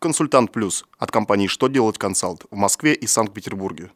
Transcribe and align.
Консультант 0.00 0.52
Плюс 0.52 0.84
от 0.96 1.10
компании 1.10 1.48
«Что 1.48 1.66
делать 1.66 1.98
консалт» 1.98 2.44
в 2.52 2.56
Москве 2.56 2.94
и 2.94 3.08
Санкт-Петербурге. 3.08 3.90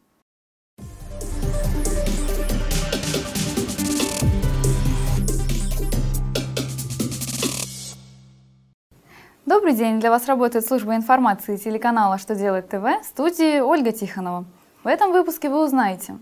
Добрый 9.46 9.74
день! 9.74 10.00
Для 10.00 10.10
вас 10.10 10.26
работает 10.26 10.66
служба 10.66 10.96
информации 10.96 11.56
телеканала 11.56 12.18
«Что 12.18 12.34
делать 12.34 12.68
ТВ» 12.68 12.82
в 12.82 13.04
студии 13.04 13.60
Ольга 13.60 13.92
Тихонова. 13.92 14.44
В 14.82 14.88
этом 14.88 15.12
выпуске 15.12 15.50
вы 15.50 15.64
узнаете 15.64 16.18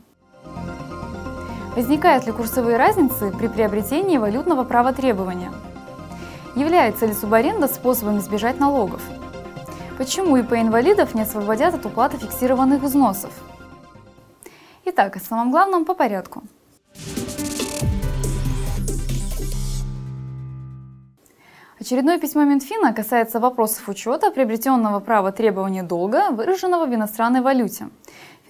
Возникают 1.74 2.26
ли 2.26 2.32
курсовые 2.32 2.76
разницы 2.76 3.32
при 3.32 3.48
приобретении 3.48 4.18
валютного 4.18 4.64
права 4.64 4.92
требования? 4.92 5.50
Является 6.54 7.06
ли 7.06 7.14
субаренда 7.14 7.66
способом 7.66 8.18
избежать 8.18 8.60
налогов? 8.60 9.00
Почему 10.00 10.38
ИП 10.38 10.54
инвалидов 10.54 11.14
не 11.14 11.20
освободят 11.20 11.74
от 11.74 11.84
уплаты 11.84 12.16
фиксированных 12.16 12.80
взносов? 12.80 13.34
Итак, 14.86 15.16
о 15.16 15.20
самом 15.20 15.50
главном 15.50 15.84
по 15.84 15.92
порядку. 15.92 16.42
Очередное 21.78 22.18
письмо 22.18 22.44
Минфина 22.44 22.94
касается 22.94 23.40
вопросов 23.40 23.90
учета 23.90 24.30
приобретенного 24.30 25.00
права 25.00 25.32
требования 25.32 25.82
долга, 25.82 26.30
выраженного 26.30 26.86
в 26.86 26.94
иностранной 26.94 27.42
валюте. 27.42 27.90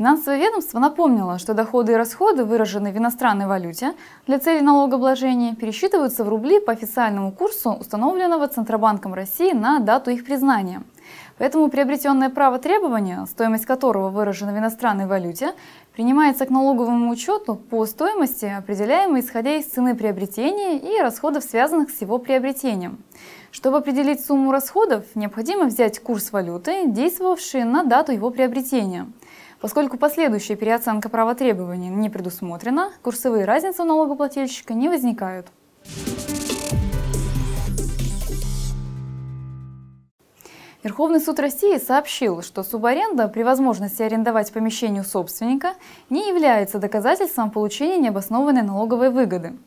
Финансовое 0.00 0.38
ведомство 0.38 0.78
напомнило, 0.78 1.38
что 1.38 1.52
доходы 1.52 1.92
и 1.92 1.94
расходы, 1.94 2.46
выраженные 2.46 2.90
в 2.90 2.96
иностранной 2.96 3.46
валюте 3.46 3.92
для 4.26 4.38
целей 4.38 4.62
налогообложения, 4.62 5.54
пересчитываются 5.54 6.24
в 6.24 6.30
рубли 6.30 6.58
по 6.58 6.72
официальному 6.72 7.32
курсу, 7.32 7.72
установленного 7.72 8.48
Центробанком 8.48 9.12
России 9.12 9.52
на 9.52 9.78
дату 9.78 10.10
их 10.10 10.24
признания. 10.24 10.82
Поэтому 11.36 11.68
приобретенное 11.68 12.30
право 12.30 12.58
требования, 12.58 13.26
стоимость 13.26 13.66
которого 13.66 14.08
выражена 14.08 14.54
в 14.54 14.58
иностранной 14.58 15.06
валюте, 15.06 15.52
принимается 15.92 16.46
к 16.46 16.50
налоговому 16.50 17.10
учету 17.10 17.56
по 17.56 17.84
стоимости, 17.84 18.46
определяемой 18.46 19.20
исходя 19.20 19.56
из 19.56 19.66
цены 19.66 19.94
приобретения 19.94 20.78
и 20.78 20.98
расходов, 21.02 21.44
связанных 21.44 21.90
с 21.90 22.00
его 22.00 22.16
приобретением. 22.16 23.04
Чтобы 23.50 23.76
определить 23.76 24.24
сумму 24.24 24.50
расходов, 24.50 25.04
необходимо 25.14 25.64
взять 25.64 25.98
курс 25.98 26.32
валюты, 26.32 26.86
действовавший 26.86 27.64
на 27.64 27.82
дату 27.82 28.12
его 28.12 28.30
приобретения. 28.30 29.06
Поскольку 29.60 29.98
последующая 29.98 30.56
переоценка 30.56 31.10
права 31.10 31.34
требований 31.34 31.90
не 31.90 32.08
предусмотрена, 32.08 32.92
курсовые 33.02 33.44
разницы 33.44 33.82
у 33.82 33.84
налогоплательщика 33.84 34.72
не 34.72 34.88
возникают. 34.88 35.48
Верховный 40.82 41.20
суд 41.20 41.38
России 41.40 41.76
сообщил, 41.76 42.40
что 42.40 42.62
субаренда 42.62 43.28
при 43.28 43.42
возможности 43.42 44.02
арендовать 44.02 44.50
помещение 44.50 45.02
у 45.02 45.04
собственника 45.04 45.74
не 46.08 46.26
является 46.26 46.78
доказательством 46.78 47.50
получения 47.50 47.98
необоснованной 47.98 48.62
налоговой 48.62 49.10
выгоды. 49.10 49.58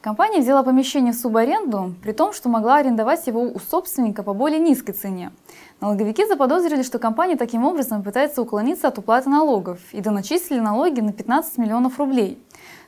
Компания 0.00 0.40
взяла 0.40 0.62
помещение 0.62 1.12
в 1.12 1.16
субаренду, 1.16 1.94
при 2.02 2.12
том, 2.12 2.32
что 2.32 2.48
могла 2.48 2.76
арендовать 2.76 3.26
его 3.26 3.42
у 3.42 3.58
собственника 3.58 4.22
по 4.22 4.34
более 4.34 4.58
низкой 4.58 4.92
цене. 4.92 5.32
Налоговики 5.80 6.26
заподозрили, 6.26 6.82
что 6.82 6.98
компания 6.98 7.36
таким 7.36 7.64
образом 7.64 8.02
пытается 8.02 8.42
уклониться 8.42 8.88
от 8.88 8.98
уплаты 8.98 9.28
налогов 9.28 9.80
и 9.92 10.00
доначислили 10.00 10.60
налоги 10.60 11.00
на 11.00 11.12
15 11.12 11.58
миллионов 11.58 11.98
рублей. 11.98 12.38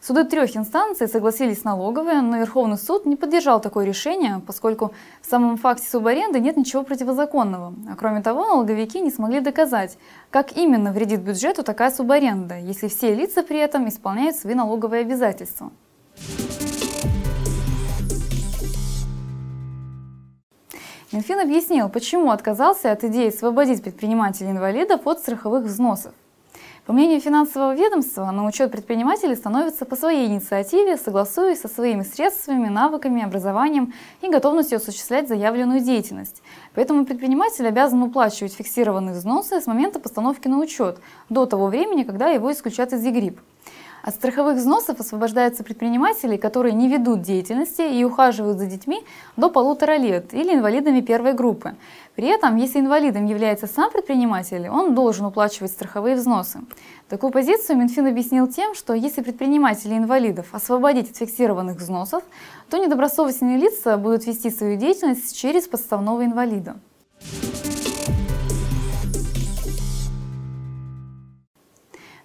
Суды 0.00 0.24
трех 0.24 0.56
инстанций 0.56 1.08
согласились 1.08 1.60
с 1.60 1.64
налоговой, 1.64 2.20
но 2.22 2.38
Верховный 2.38 2.78
суд 2.78 3.04
не 3.04 3.16
поддержал 3.16 3.60
такое 3.60 3.84
решение, 3.84 4.40
поскольку 4.46 4.92
в 5.20 5.26
самом 5.26 5.56
факте 5.56 5.88
субаренды 5.88 6.38
нет 6.38 6.56
ничего 6.56 6.84
противозаконного. 6.84 7.74
А 7.90 7.96
кроме 7.96 8.22
того, 8.22 8.46
налоговики 8.46 9.00
не 9.00 9.10
смогли 9.10 9.40
доказать, 9.40 9.98
как 10.30 10.56
именно 10.56 10.92
вредит 10.92 11.20
бюджету 11.20 11.64
такая 11.64 11.90
субаренда, 11.90 12.58
если 12.58 12.86
все 12.86 13.14
лица 13.14 13.42
при 13.42 13.58
этом 13.58 13.88
исполняют 13.88 14.36
свои 14.36 14.54
налоговые 14.54 15.02
обязательства. 15.02 15.72
Минфин 21.10 21.40
объяснил, 21.40 21.88
почему 21.88 22.30
отказался 22.32 22.92
от 22.92 23.02
идеи 23.02 23.28
освободить 23.28 23.82
предпринимателей-инвалидов 23.82 25.06
от 25.06 25.20
страховых 25.20 25.64
взносов. 25.64 26.12
По 26.84 26.92
мнению 26.92 27.20
финансового 27.20 27.74
ведомства, 27.74 28.30
на 28.30 28.46
учет 28.46 28.70
предпринимателей 28.70 29.34
становится 29.34 29.86
по 29.86 29.96
своей 29.96 30.26
инициативе, 30.26 30.98
согласуясь 30.98 31.60
со 31.60 31.68
своими 31.68 32.02
средствами, 32.02 32.68
навыками, 32.68 33.24
образованием 33.24 33.94
и 34.20 34.28
готовностью 34.28 34.76
осуществлять 34.76 35.28
заявленную 35.28 35.80
деятельность. 35.80 36.42
Поэтому 36.74 37.06
предприниматель 37.06 37.66
обязан 37.66 38.02
уплачивать 38.02 38.52
фиксированные 38.52 39.14
взносы 39.14 39.62
с 39.62 39.66
момента 39.66 40.00
постановки 40.00 40.46
на 40.48 40.58
учет, 40.58 40.98
до 41.30 41.46
того 41.46 41.68
времени, 41.68 42.02
когда 42.02 42.28
его 42.28 42.52
исключат 42.52 42.92
из 42.92 43.02
ЕГРИП. 43.02 43.40
От 44.02 44.14
страховых 44.14 44.56
взносов 44.56 45.00
освобождаются 45.00 45.64
предприниматели, 45.64 46.36
которые 46.36 46.72
не 46.72 46.88
ведут 46.88 47.22
деятельности 47.22 47.82
и 47.82 48.04
ухаживают 48.04 48.58
за 48.58 48.66
детьми 48.66 49.04
до 49.36 49.50
полутора 49.50 49.96
лет 49.96 50.32
или 50.34 50.54
инвалидами 50.54 51.00
первой 51.00 51.32
группы. 51.32 51.74
При 52.14 52.28
этом, 52.28 52.56
если 52.56 52.80
инвалидом 52.80 53.26
является 53.26 53.66
сам 53.66 53.90
предприниматель, 53.90 54.68
он 54.68 54.94
должен 54.94 55.26
уплачивать 55.26 55.72
страховые 55.72 56.16
взносы. 56.16 56.60
Такую 57.08 57.32
позицию 57.32 57.78
Минфин 57.78 58.06
объяснил 58.06 58.46
тем, 58.46 58.74
что 58.74 58.92
если 58.94 59.22
предпринимателей 59.22 59.96
инвалидов 59.96 60.46
освободить 60.52 61.10
от 61.10 61.16
фиксированных 61.16 61.76
взносов, 61.76 62.22
то 62.70 62.78
недобросовестные 62.78 63.56
лица 63.56 63.96
будут 63.96 64.26
вести 64.26 64.50
свою 64.50 64.76
деятельность 64.76 65.36
через 65.36 65.66
подставного 65.66 66.24
инвалида. 66.24 66.76